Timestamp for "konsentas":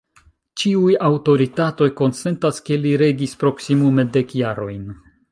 1.99-2.59